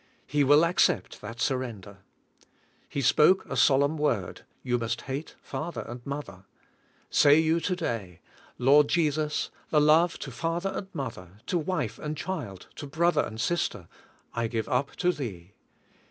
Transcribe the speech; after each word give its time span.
He 0.25 0.43
will 0.43 0.65
accept 0.65 1.21
that 1.21 1.39
surrender. 1.39 1.99
He 2.89 3.01
spoke 3.01 3.45
a 3.45 3.55
solemn 3.55 3.97
word: 3.99 4.41
"You 4.63 4.79
must 4.79 5.01
hate 5.01 5.35
father 5.43 5.81
and 5.87 6.03
mother." 6.07 6.45
Say 7.11 7.37
you 7.39 7.59
to 7.59 7.75
day: 7.75 8.19
"Lord 8.57 8.87
Jesus, 8.87 9.51
the 9.69 9.79
love 9.79 10.17
to 10.17 10.31
father 10.31 10.71
and 10.73 10.87
mother, 10.91 11.33
to 11.45 11.59
wife 11.59 11.99
and 11.99 12.17
child, 12.17 12.65
to 12.77 12.87
brother 12.87 13.21
and 13.21 13.39
sister, 13.39 13.87
I 14.33 14.47
give 14.47 14.67
up 14.69 14.95
to 14.95 15.11
Thee. 15.11 15.51